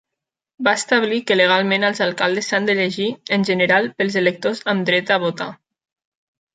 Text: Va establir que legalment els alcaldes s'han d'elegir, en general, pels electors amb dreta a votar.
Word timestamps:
Va 0.67 0.71
establir 0.79 1.19
que 1.31 1.37
legalment 1.37 1.85
els 1.91 2.01
alcaldes 2.07 2.49
s'han 2.53 2.67
d'elegir, 2.71 3.07
en 3.39 3.47
general, 3.53 3.89
pels 4.01 4.21
electors 4.27 4.67
amb 4.75 4.93
dreta 4.93 5.19
a 5.19 5.23
votar. 5.31 5.53